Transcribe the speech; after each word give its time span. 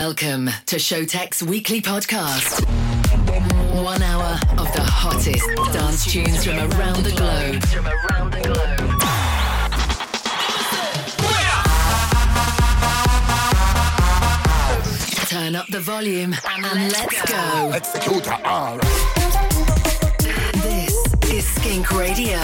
Welcome 0.00 0.48
to 0.64 0.76
Showtek's 0.76 1.42
weekly 1.42 1.82
podcast. 1.82 2.64
One 3.84 4.02
hour 4.02 4.40
of 4.56 4.72
the 4.72 4.80
hottest 4.80 5.46
dance 5.74 6.10
tunes 6.10 6.42
from 6.42 6.56
around 6.56 7.04
the 7.04 7.10
globe. 7.10 7.62
From 7.64 7.86
around 7.86 8.30
the 8.32 8.40
globe. 8.40 8.78
Turn 15.28 15.54
up 15.54 15.66
the 15.66 15.80
volume 15.80 16.34
and 16.48 16.92
let's 16.92 17.30
go. 17.30 17.68
Let's 17.70 17.92
go 18.08 18.20
to 18.20 18.40
R. 18.42 18.78
This 20.62 20.94
is 21.30 21.46
Skink 21.56 21.90
Radio, 21.90 22.38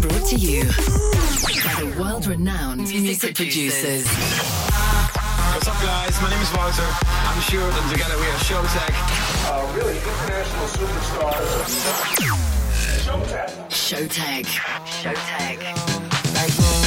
brought 0.00 0.26
to 0.30 0.36
you 0.36 0.64
by 0.64 1.76
the 1.78 1.94
world-renowned 1.96 2.80
music 2.80 3.36
producers. 3.36 4.04
What's 5.52 5.68
up, 5.68 5.74
guys? 5.82 6.18
My 6.22 6.30
name 6.30 6.40
is 6.40 6.50
Wouter. 6.54 6.82
I'm 6.82 7.38
Sjoerd 7.42 7.78
and 7.78 7.90
together 7.90 8.16
we 8.16 8.24
are 8.24 8.40
Showtek. 8.40 8.94
Uh, 9.44 9.70
really 9.76 9.98
international 9.98 10.66
superstar. 10.66 11.36
Showtek. 12.96 13.50
Showtek. 13.68 14.46
Showtek. 14.86 15.58
Like 16.32 16.56
boom, 16.56 16.82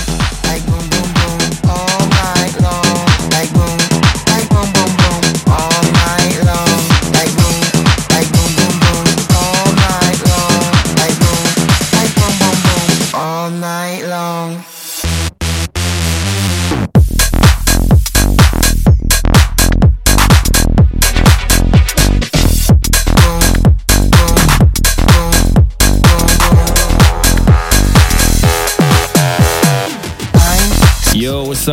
like 0.46 0.66
boom, 0.66 0.90
boom, 0.90 1.14
boom, 1.14 1.60
Oh 1.66 2.10
my 2.10 2.50
god, 2.60 3.34
Like 3.34 3.54
boom. 3.54 3.85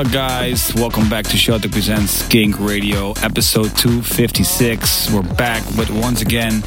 up, 0.07 0.13
guys? 0.13 0.75
Welcome 0.75 1.09
back 1.09 1.27
to 1.27 1.37
Showtek 1.37 1.71
Presents 1.71 2.27
Kink 2.29 2.59
Radio, 2.59 3.13
episode 3.23 3.77
256. 3.77 5.13
We're 5.13 5.23
back 5.35 5.65
with 5.77 5.91
once 5.91 6.23
again 6.23 6.63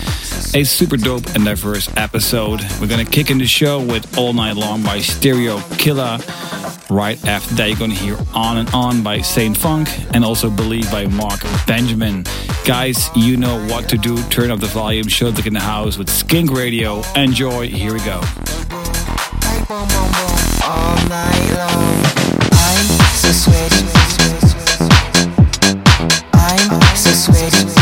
a 0.53 0.63
super 0.63 0.95
dope 0.95 1.25
and 1.35 1.43
diverse 1.43 1.89
episode. 1.97 2.61
We're 2.79 2.87
gonna 2.87 3.03
kick 3.03 3.31
in 3.31 3.37
the 3.37 3.47
show 3.47 3.81
with 3.81 4.17
All 4.17 4.31
Night 4.33 4.55
Long 4.55 4.83
by 4.83 4.99
Stereo 4.99 5.59
Killer. 5.77 6.17
Right 6.89 7.17
after 7.25 7.55
that, 7.55 7.67
you're 7.67 7.79
gonna 7.79 7.93
hear 7.93 8.17
On 8.33 8.57
and 8.57 8.69
On 8.73 9.03
by 9.03 9.21
Saint 9.21 9.57
Funk 9.57 9.89
and 10.13 10.23
also 10.23 10.49
Believe 10.49 10.89
by 10.91 11.07
Mark 11.07 11.41
Benjamin. 11.65 12.25
Guys, 12.65 13.09
you 13.15 13.37
know 13.37 13.57
what 13.65 13.89
to 13.89 13.97
do. 13.97 14.21
Turn 14.29 14.51
up 14.51 14.59
the 14.59 14.67
volume, 14.67 15.07
Showtek 15.07 15.47
in 15.47 15.53
the 15.53 15.59
house 15.59 15.97
with 15.97 16.09
Skink 16.09 16.51
Radio. 16.51 17.01
Enjoy, 17.15 17.67
here 17.67 17.93
we 17.93 17.99
go. 17.99 18.21
All 20.63 21.09
night 21.09 21.53
long 21.55 22.14
switch. 23.45 23.85
I'm 26.33 26.95
so 26.95 27.11
switch. 27.11 27.74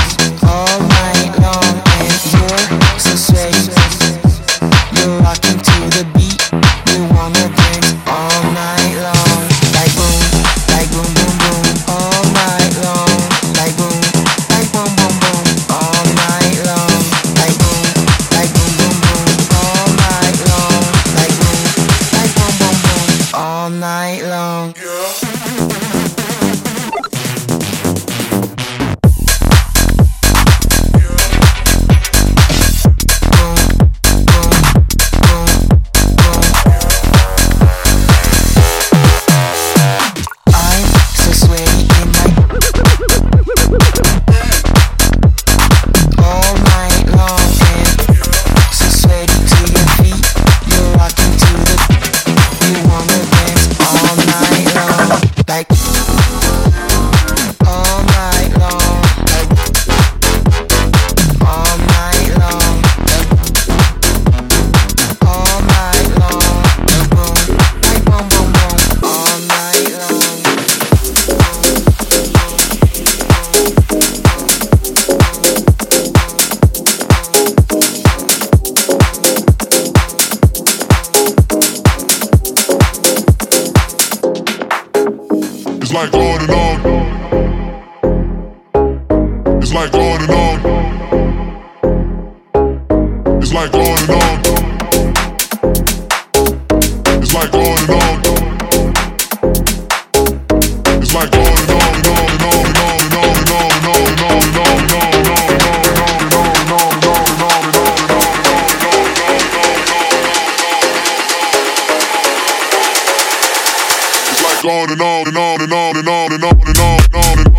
on 114.65 114.91
and 114.91 115.01
on 115.01 115.27
and 115.27 115.37
on 115.37 115.61
and 115.61 115.73
on 115.73 115.97
and 115.97 116.07
on 116.07 116.31
and 116.31 116.43
on 116.43 116.59
and 116.67 116.79
on 116.79 117.39
and 117.39 117.47
on. 117.47 117.52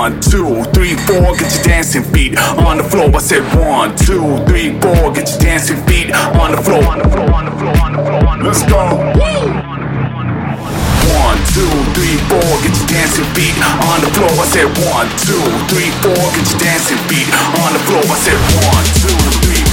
One, 0.00 0.18
two, 0.18 0.64
three, 0.72 0.96
four, 1.04 1.36
get 1.36 1.52
your 1.52 1.62
dancing 1.62 2.02
feet 2.02 2.32
on 2.64 2.78
the 2.78 2.84
floor. 2.84 3.14
I 3.14 3.18
said 3.18 3.44
one, 3.52 3.94
two, 3.96 4.40
three, 4.48 4.72
four, 4.80 5.12
get 5.12 5.28
your 5.28 5.38
dancing 5.38 5.76
feet 5.84 6.10
on 6.40 6.52
the 6.52 6.62
floor. 6.64 6.80
Let's 8.40 8.64
go. 8.64 8.80
One, 11.20 11.36
two, 11.52 11.68
three, 11.92 12.16
four, 12.32 12.48
get 12.64 12.72
your 12.80 12.88
dancing 12.88 13.28
feet 13.36 13.60
on 13.60 14.00
the 14.00 14.08
floor. 14.16 14.32
I 14.40 14.48
said 14.48 14.72
one, 14.88 15.08
two, 15.20 15.44
three, 15.68 15.92
four, 16.00 16.16
get 16.32 16.48
your 16.48 16.60
dancing 16.64 16.96
feet 17.04 17.28
on 17.60 17.74
the 17.74 17.80
floor. 17.84 18.00
I 18.00 18.16
said 18.24 18.40
one, 18.56 18.84
two, 19.04 19.12
three. 19.44 19.69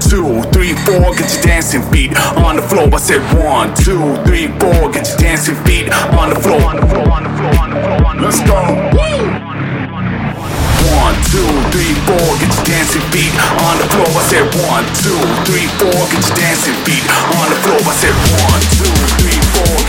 two, 0.00 0.42
three, 0.52 0.74
four, 0.86 1.14
get 1.14 1.32
your 1.32 1.42
dancing 1.42 1.82
feet 1.90 2.16
on 2.38 2.56
the 2.56 2.62
floor. 2.62 2.88
I 2.92 2.98
said 2.98 3.22
one, 3.34 3.74
two, 3.74 4.16
three, 4.24 4.48
four, 4.58 4.90
get 4.90 5.08
your 5.08 5.18
dancing 5.18 5.56
feet 5.66 5.90
on 6.14 6.30
the 6.30 6.38
floor. 6.38 6.60
Let's 8.20 8.40
go. 8.44 8.58
One, 10.98 11.16
two, 11.30 11.48
three, 11.72 11.94
four, 12.06 12.28
get 12.38 12.50
your 12.52 12.64
dancing 12.64 13.06
feet 13.12 13.34
on 13.64 13.78
the 13.78 13.86
floor. 13.90 14.10
I 14.12 14.22
said 14.28 14.46
one, 14.66 14.84
two, 15.02 15.18
three, 15.48 15.68
four, 15.78 15.98
get 16.10 16.22
your 16.26 16.36
dancing 16.36 16.78
feet 16.84 17.04
on 17.38 17.46
the 17.50 17.58
floor. 17.64 17.80
I 17.82 17.94
said 17.96 18.16
one, 18.44 18.60
two, 18.76 18.92
three, 19.22 19.40
four. 19.54 19.87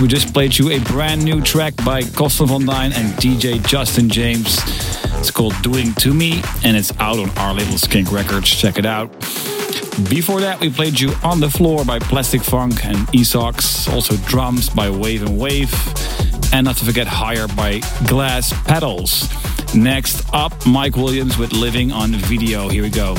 We 0.00 0.08
just 0.08 0.34
played 0.34 0.58
you 0.58 0.70
a 0.70 0.80
brand 0.80 1.24
new 1.24 1.40
track 1.40 1.72
by 1.84 2.02
Costa 2.02 2.46
Van 2.46 2.66
Dyne 2.66 2.92
and 2.92 3.12
DJ 3.14 3.64
Justin 3.64 4.08
James. 4.08 4.58
It's 5.18 5.30
called 5.30 5.54
Doing 5.62 5.94
To 5.94 6.12
Me 6.12 6.42
and 6.64 6.76
it's 6.76 6.92
out 6.98 7.18
on 7.20 7.30
our 7.38 7.54
label 7.54 7.78
Skink 7.78 8.10
Records. 8.10 8.50
Check 8.50 8.76
it 8.76 8.86
out. 8.86 9.12
Before 10.10 10.40
that, 10.40 10.58
we 10.60 10.68
played 10.68 10.98
you 10.98 11.12
On 11.22 11.38
the 11.38 11.48
Floor 11.48 11.84
by 11.84 12.00
Plastic 12.00 12.42
Funk 12.42 12.84
and 12.84 12.96
Esox, 13.08 13.90
also 13.92 14.16
drums 14.26 14.68
by 14.68 14.90
Wave 14.90 15.22
and 15.22 15.38
Wave, 15.38 15.72
and 16.52 16.64
not 16.64 16.76
to 16.78 16.84
forget 16.84 17.06
Higher 17.06 17.46
by 17.46 17.80
Glass 18.08 18.52
Pedals. 18.64 19.28
Next 19.76 20.24
up, 20.34 20.52
Mike 20.66 20.96
Williams 20.96 21.38
with 21.38 21.52
Living 21.52 21.92
on 21.92 22.10
Video. 22.10 22.68
Here 22.68 22.82
we 22.82 22.90
go. 22.90 23.16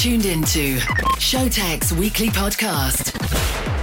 tuned 0.00 0.24
into 0.24 0.78
Showtek's 1.20 1.92
weekly 1.92 2.28
podcast, 2.28 3.12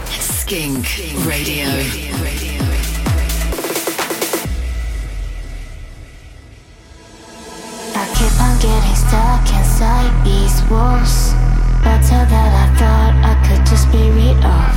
Skink 0.09 0.83
Radio. 1.27 1.67
I 7.93 8.05
keep 8.17 8.33
on 8.41 8.57
getting 8.57 8.97
stuck 8.97 9.45
inside 9.53 10.09
these 10.25 10.57
walls. 10.71 11.33
Better 11.85 12.25
that 12.25 12.49
I 12.49 12.73
thought 12.81 13.13
I 13.21 13.37
could 13.45 13.63
just 13.67 13.85
be 13.91 14.09
rid 14.09 14.37
of. 14.41 14.73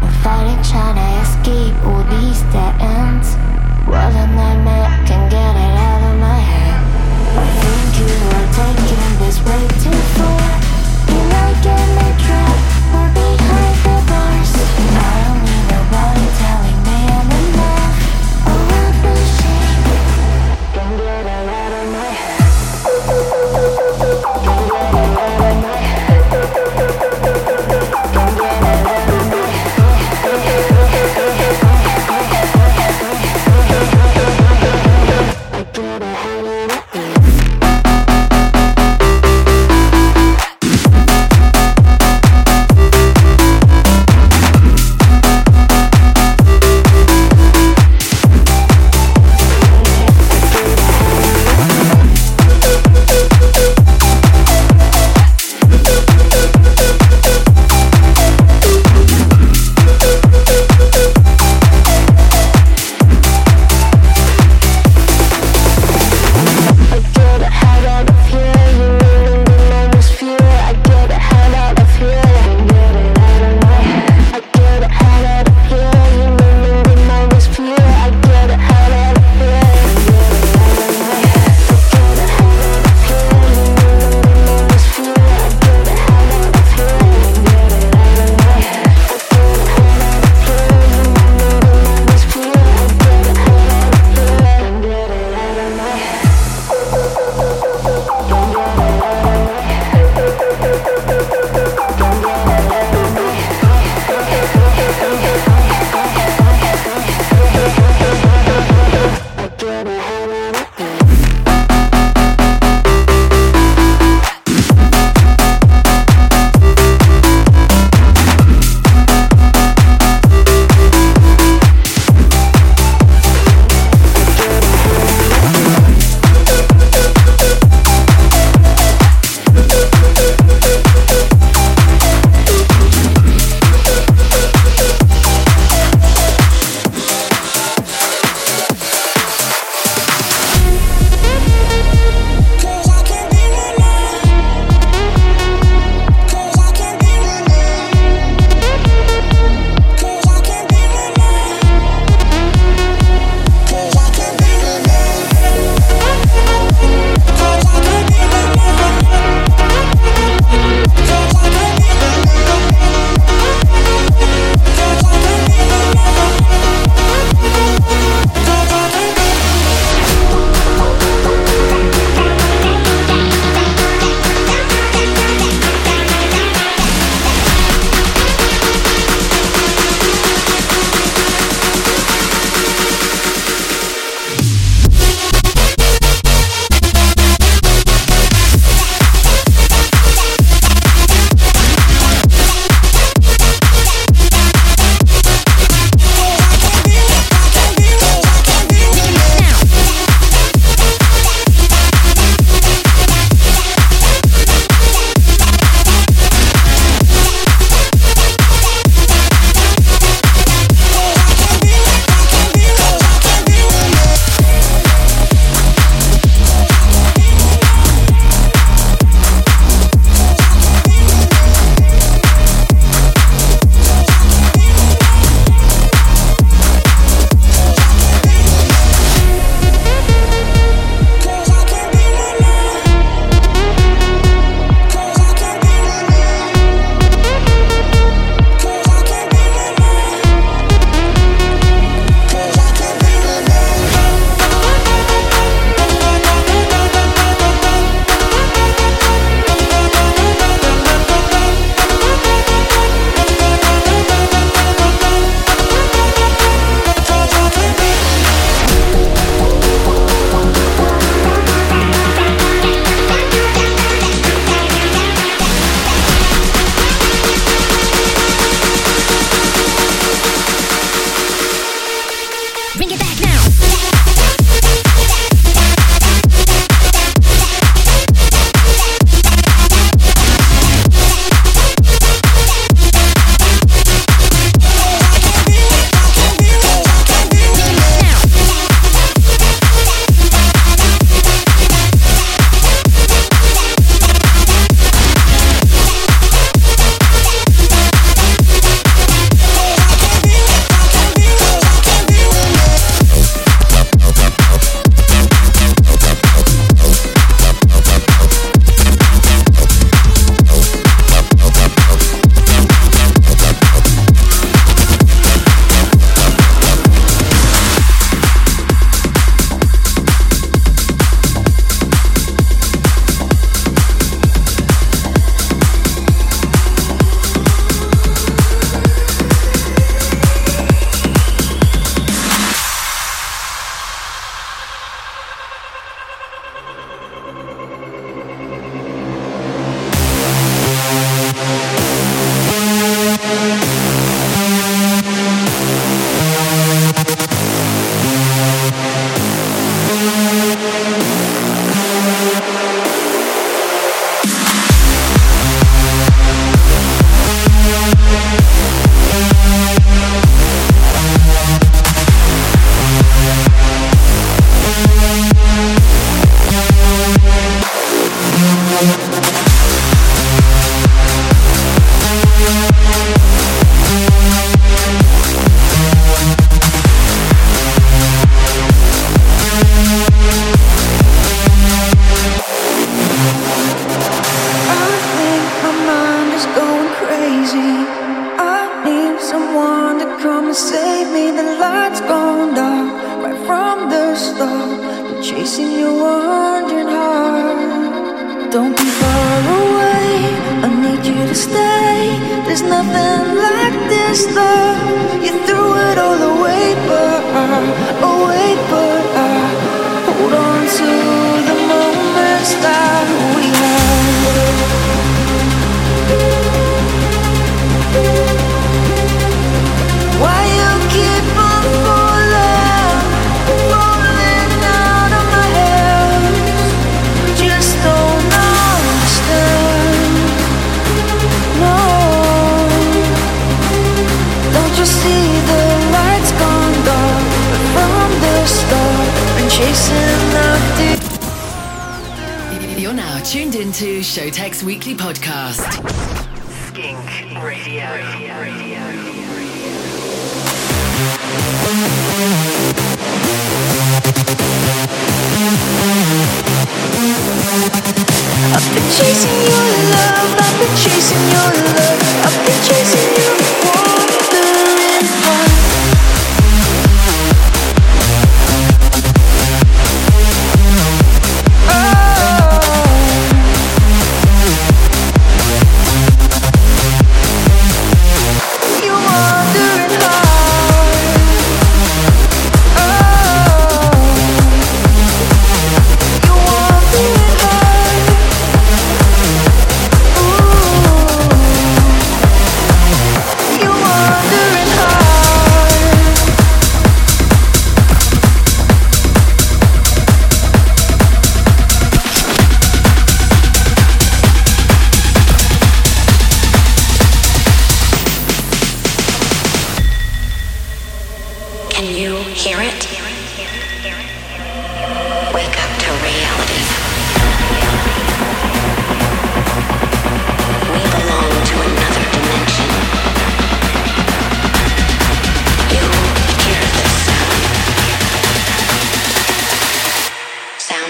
I'm 0.00 0.08
fighting 0.24 0.56
trying 0.64 0.96
to 0.96 1.08
escape 1.20 1.76
all 1.84 2.02
these 2.16 2.40
dead 2.48 2.80
ends. 2.80 3.36
What 3.84 4.08
a 4.08 4.24
nightmare, 4.32 4.88
can 5.04 5.28
get 5.28 5.52
it 5.52 5.74
out 5.84 6.14
of 6.14 6.18
my 6.18 6.38
head. 6.38 6.80
I 7.36 7.46
think 7.60 7.92
you 8.00 8.08
are 8.32 8.48
taking 8.56 9.18
this 9.20 9.36
way 9.44 9.68
too 9.84 9.92
far. 10.16 10.37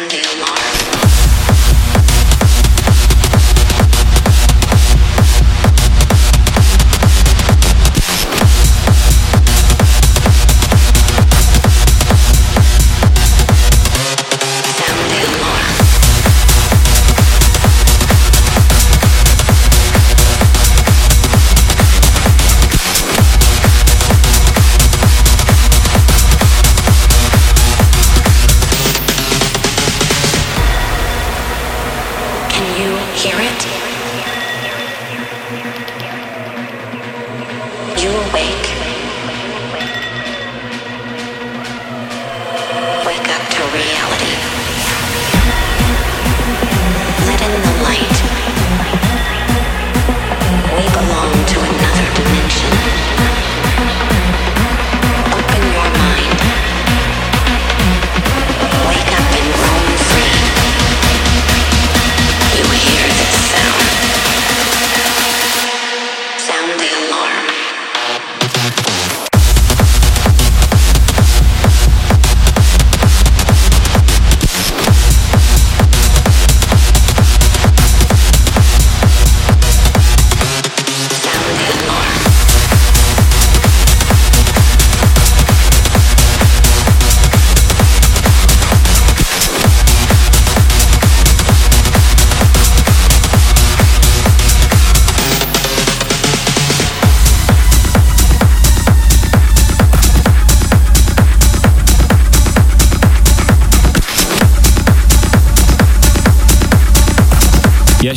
him. 0.06 0.57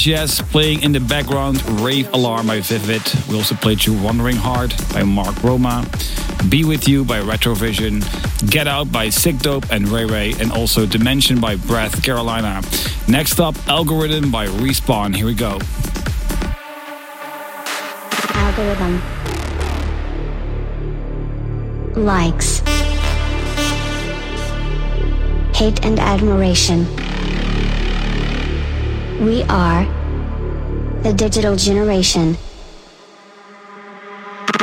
Yes, 0.04 0.42
playing 0.42 0.82
in 0.82 0.94
the 0.94 1.00
background 1.00 1.64
Rave 1.80 2.12
Alarm 2.12 2.48
by 2.48 2.60
Vivid. 2.60 3.04
We 3.30 3.36
also 3.36 3.54
played 3.54 3.86
you 3.86 3.94
Wandering 3.94 4.36
Heart 4.36 4.74
by 4.94 5.04
Mark 5.04 5.44
Roma, 5.44 5.88
Be 6.50 6.64
With 6.64 6.88
You 6.88 7.06
by 7.06 7.20
Retrovision, 7.22 8.02
Get 8.50 8.68
Out 8.68 8.92
by 8.92 9.08
Sikdope 9.08 9.70
and 9.70 9.88
Ray 9.88 10.06
Ray, 10.06 10.34
and 10.40 10.52
also 10.52 10.88
Dimension 10.88 11.40
by 11.40 11.56
Breathe 11.56 12.02
Carolina. 12.04 12.62
Next 13.08 13.40
up, 13.40 13.56
Algorithm 13.68 14.32
by 14.32 14.48
Respawn. 14.48 15.16
Here 15.16 15.28
we 15.28 15.36
go. 15.36 15.60
Algorithm 18.34 19.02
likes 21.96 22.60
hate 25.54 25.86
and 25.86 26.00
admiration. 26.00 27.01
We 29.22 29.44
are 29.44 29.86
the 31.04 31.14
digital 31.14 31.56
generation. 31.56 32.36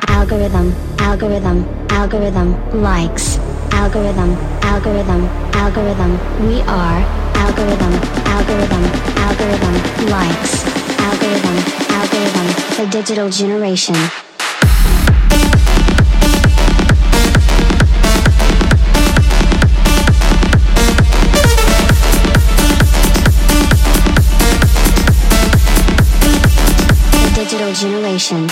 Algorithm, 0.09 0.75
algorithm, 0.99 1.63
algorithm, 1.91 2.83
likes, 2.83 3.39
algorithm, 3.71 4.35
algorithm, 4.67 5.23
algorithm. 5.55 6.13
We 6.43 6.61
are 6.63 7.01
algorithm, 7.39 7.95
algorithm, 8.35 8.85
algorithm, 9.23 9.75
likes, 10.11 10.67
algorithm, 11.07 11.57
algorithm, 11.95 12.47
the 12.79 12.87
digital 12.91 13.31
generation. 13.31 13.95
Generation. 27.79 28.45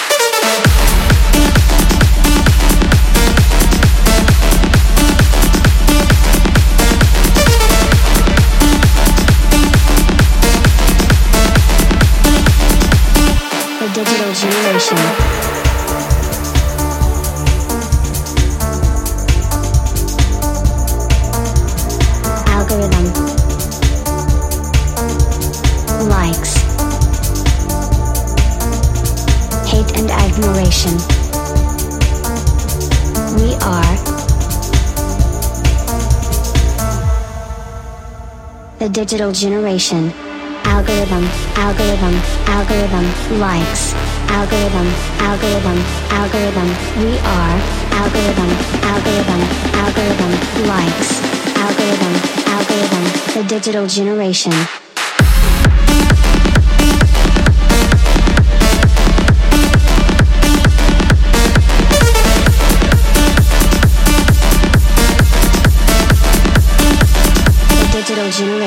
The 13.81 13.91
digital 13.95 14.33
generation. 14.33 15.26
Digital 38.97 39.31
generation. 39.31 40.11
Algorithm, 40.65 41.25
algorithm, 41.57 42.15
algorithm, 42.49 43.05
likes. 43.39 43.93
Algorithm, 44.33 44.89
algorithm, 45.21 45.79
algorithm, 46.17 46.69
we 47.05 47.19
are. 47.37 47.57
Algorithm, 48.01 48.51
algorithm, 48.93 49.43
algorithm, 49.85 50.33
likes. 50.73 51.11
Algorithm, 51.67 52.15
algorithm, 52.57 53.05
the 53.35 53.45
digital 53.47 53.87
generation. 53.87 54.86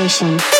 Digital 0.09 0.58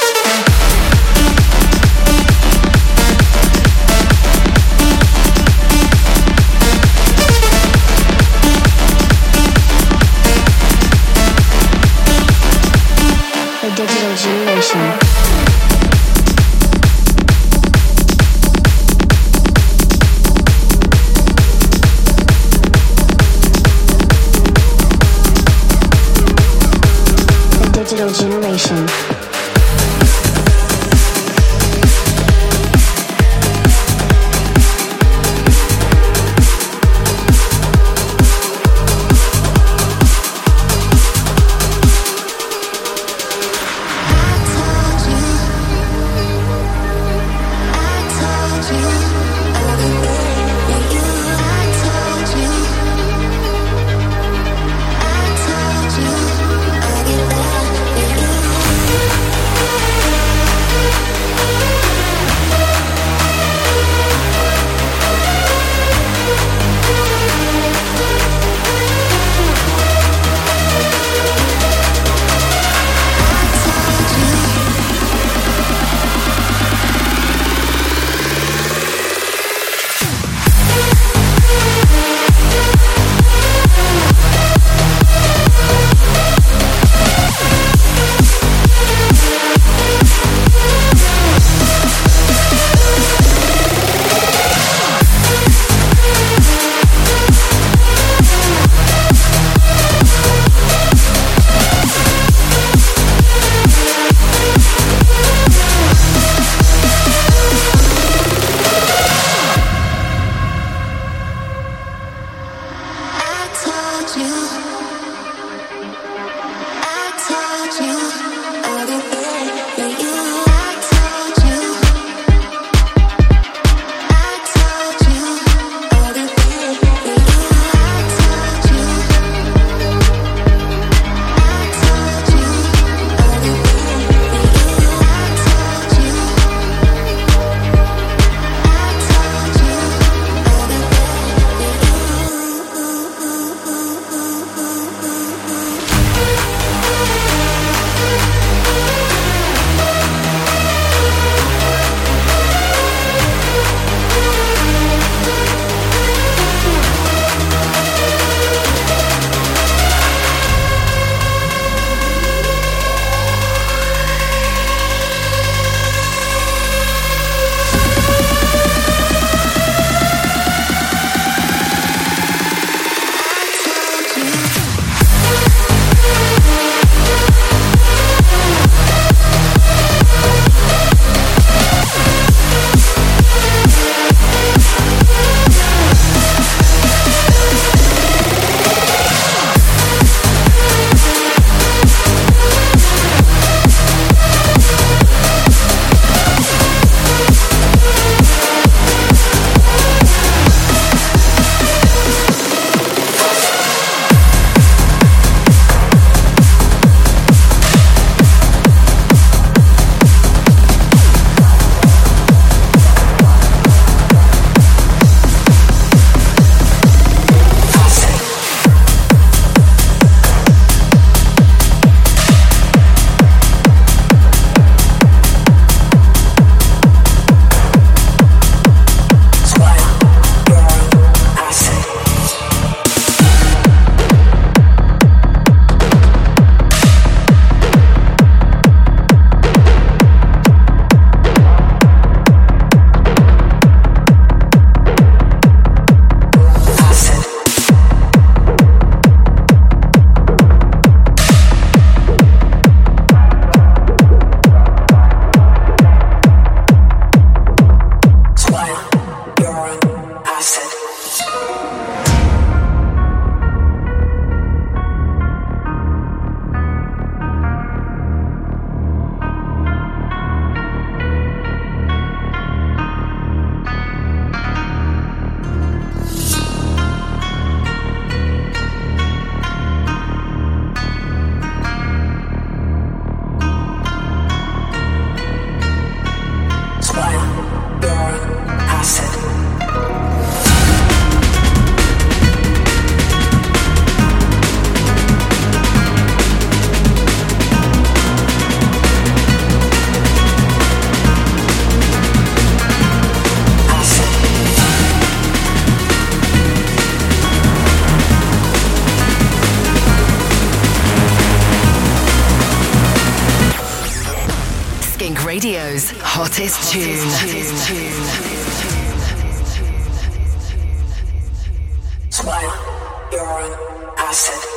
acid. 324.10 324.50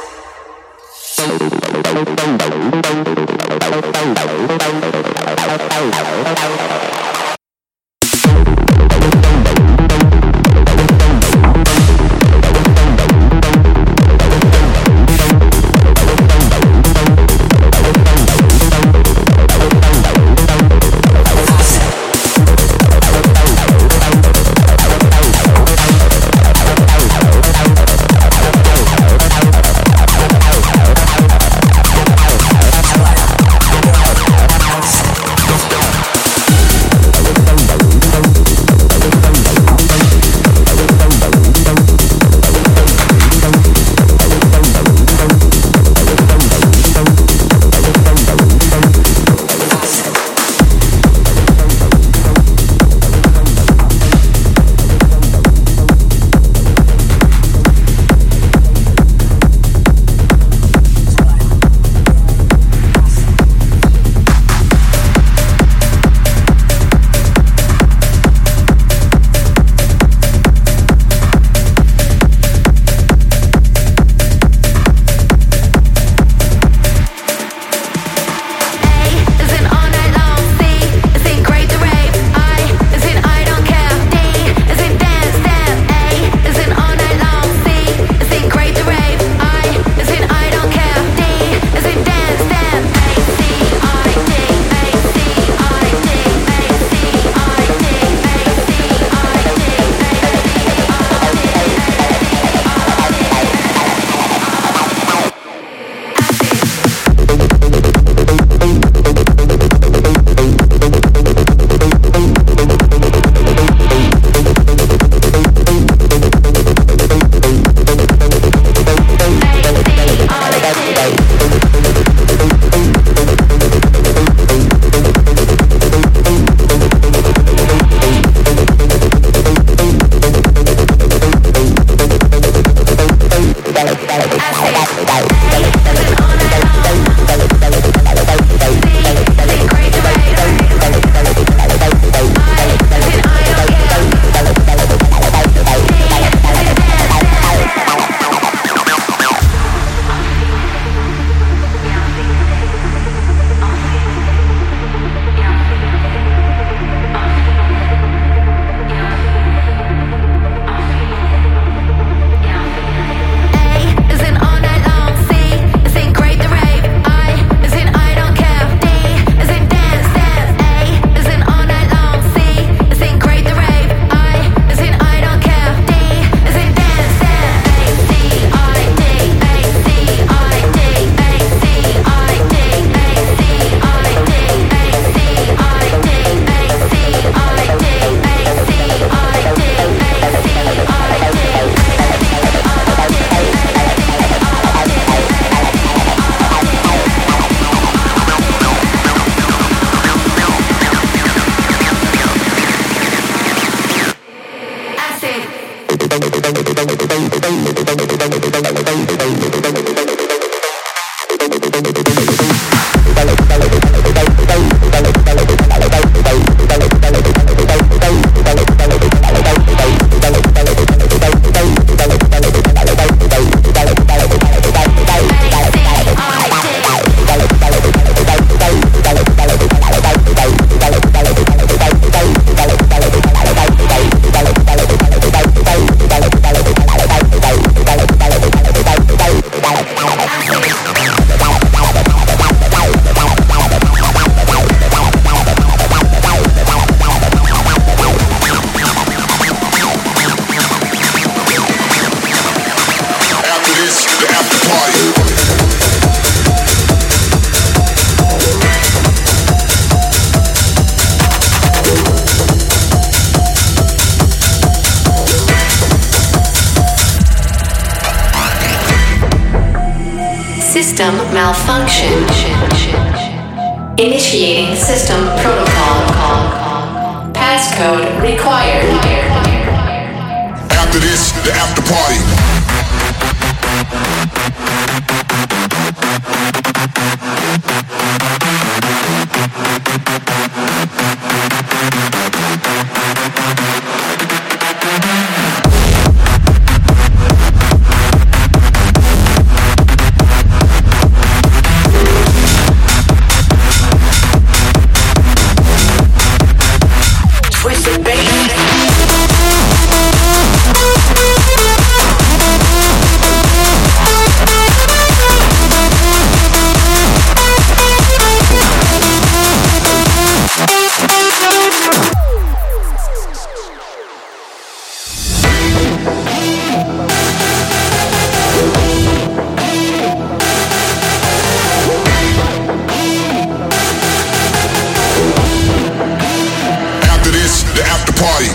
Showtek 338.22 338.51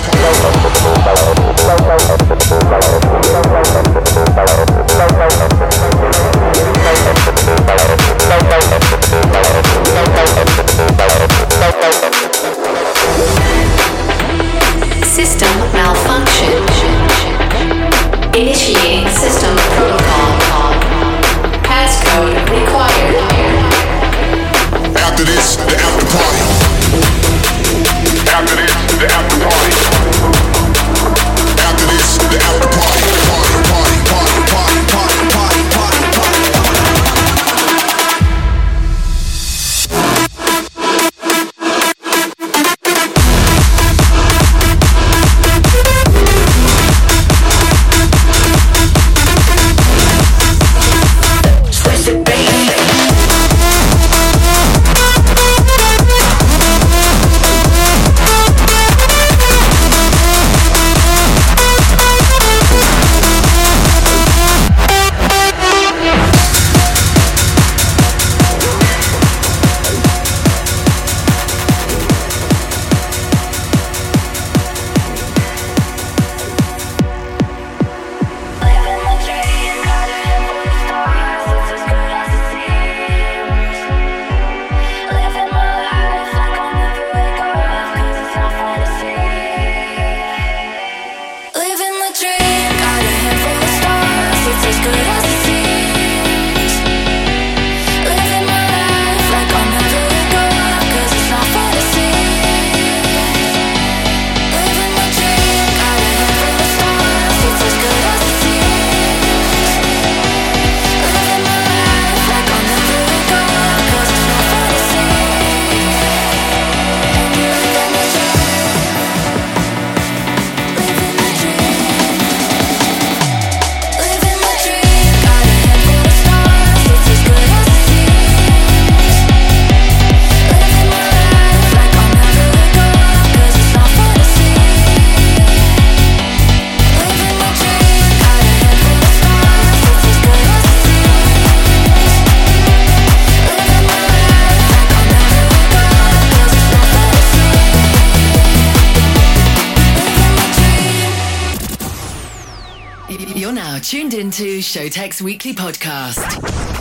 Weekly 155.21 155.53
Podcast. 155.53 156.76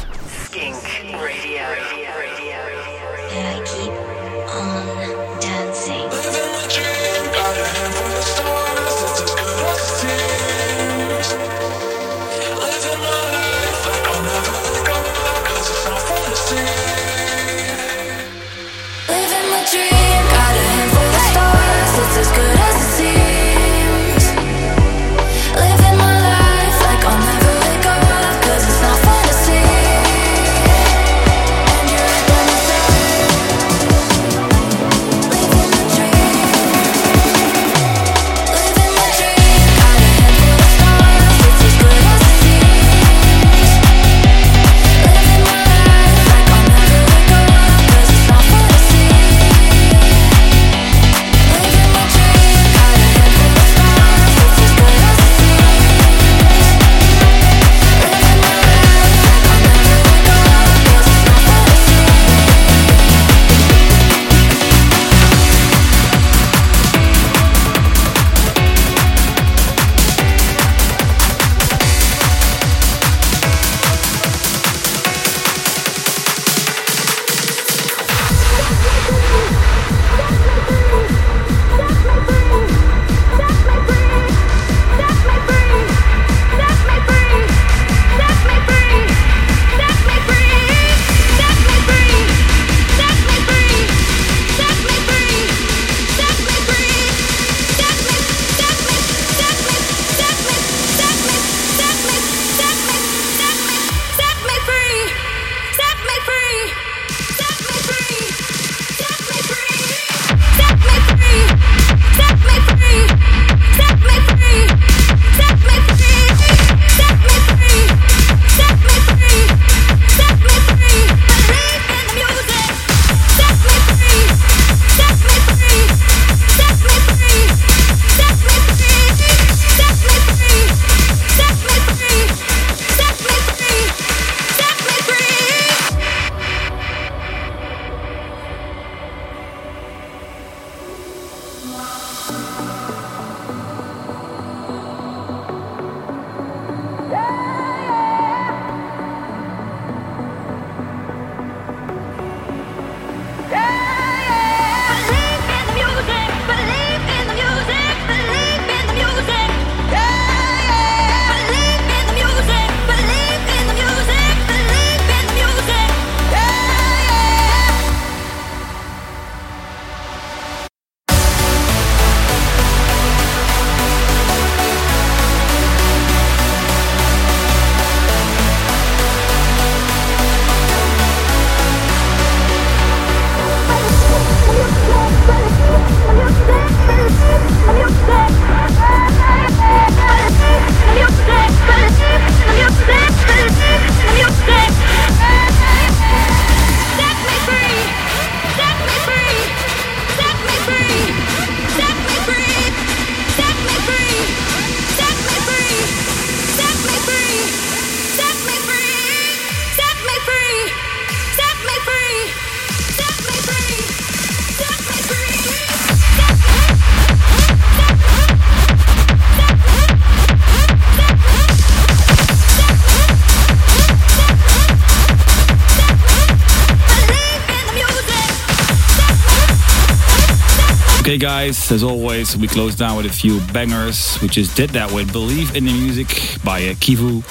As 231.77 231.85
always, 231.85 232.35
we 232.39 232.49
close 232.49 232.75
down 232.75 232.97
with 232.97 233.05
a 233.05 233.13
few 233.13 233.39
bangers. 233.53 234.19
We 234.23 234.29
just 234.29 234.57
did 234.57 234.71
that 234.71 234.91
with 234.91 235.13
Believe 235.13 235.55
in 235.55 235.67
the 235.67 235.73
Music 235.75 236.09
by 236.43 236.61
uh, 236.69 236.75
Kivu. 236.81 237.23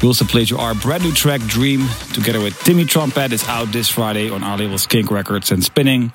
We 0.00 0.06
also 0.06 0.24
played 0.24 0.48
you 0.48 0.58
our 0.58 0.74
brand 0.74 1.02
new 1.02 1.12
track, 1.12 1.40
Dream, 1.40 1.88
together 2.12 2.40
with 2.40 2.56
Timmy 2.62 2.84
Trumpet. 2.84 3.32
It's 3.32 3.48
out 3.48 3.72
this 3.72 3.88
Friday 3.88 4.30
on 4.30 4.44
our 4.44 4.56
label 4.56 4.78
Skink 4.78 5.10
Records 5.10 5.50
and 5.50 5.62
Spinnin'. 5.64 6.12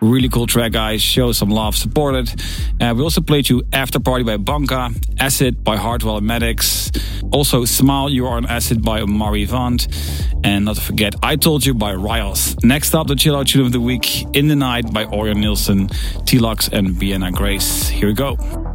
Really 0.00 0.30
cool 0.30 0.46
track, 0.46 0.72
guys. 0.72 1.02
Show 1.02 1.32
some 1.32 1.50
love, 1.50 1.76
support 1.76 2.14
it. 2.14 2.42
Uh, 2.80 2.94
we 2.96 3.02
also 3.02 3.20
played 3.20 3.50
you 3.50 3.62
After 3.74 4.00
Party 4.00 4.24
by 4.24 4.38
Banka, 4.38 4.90
Acid 5.20 5.62
by 5.62 5.76
Hardwell 5.76 6.16
and 6.16 6.26
Maddix. 6.26 6.90
Also, 7.30 7.66
Smile, 7.66 8.08
You 8.08 8.26
Are 8.26 8.38
an 8.38 8.46
Acid 8.46 8.82
by 8.82 9.00
Omari 9.02 9.44
Vant. 9.44 9.86
And 10.42 10.64
not 10.64 10.76
to 10.76 10.82
forget, 10.82 11.14
I 11.22 11.36
Told 11.36 11.66
You 11.66 11.74
by 11.74 11.92
Rios. 11.92 12.56
Next 12.62 12.94
up, 12.94 13.06
the 13.06 13.16
chill 13.16 13.36
out 13.36 13.48
tune 13.48 13.66
of 13.66 13.72
the 13.72 13.80
week, 13.80 14.24
In 14.34 14.48
the 14.48 14.56
Night 14.56 14.90
by 14.94 15.04
Orion 15.04 15.40
Nielsen, 15.40 15.88
T-Lux 16.24 16.68
and 16.68 16.90
Vienna 16.90 17.30
Grace. 17.32 17.88
Here 17.88 18.08
we 18.08 18.14
go. 18.14 18.65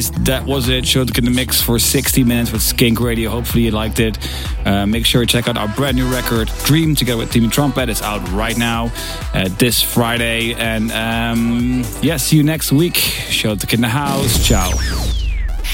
Guys, 0.00 0.10
that 0.24 0.46
was 0.46 0.70
it. 0.70 0.84
Showtek 0.84 1.18
in 1.18 1.26
the 1.26 1.30
mix 1.30 1.60
for 1.60 1.78
60 1.78 2.24
minutes 2.24 2.52
with 2.52 2.62
Skink 2.62 3.00
Radio. 3.00 3.28
Hopefully, 3.28 3.64
you 3.64 3.70
liked 3.70 4.00
it. 4.00 4.16
Uh, 4.64 4.86
make 4.86 5.04
sure 5.04 5.20
you 5.20 5.26
check 5.26 5.46
out 5.46 5.58
our 5.58 5.68
brand 5.68 5.94
new 5.94 6.10
record, 6.10 6.48
Dream, 6.64 6.94
together 6.94 7.18
with 7.18 7.30
Timmy 7.30 7.48
Trumpet. 7.48 7.90
It's 7.90 8.00
out 8.00 8.26
right 8.30 8.56
now, 8.56 8.90
uh, 9.34 9.50
this 9.58 9.82
Friday. 9.82 10.54
And 10.54 10.90
um, 10.92 11.84
yeah, 12.00 12.16
see 12.16 12.38
you 12.38 12.42
next 12.42 12.72
week. 12.72 12.94
Showtek 12.94 13.74
in 13.74 13.82
the 13.82 13.88
house. 13.88 14.42
Ciao. 14.42 14.70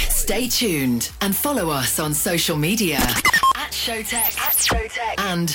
Stay 0.09 0.49
tuned 0.49 1.12
and 1.20 1.37
follow 1.37 1.70
us 1.70 2.01
on 2.01 2.12
social 2.12 2.57
media 2.57 2.97
at 2.97 3.70
Showtek, 3.70 4.14
at 4.14 4.57
Showtek, 4.57 5.20
and 5.20 5.55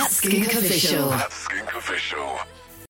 at. 0.00 0.10
Skink 0.10 0.54
Official. 0.54 1.12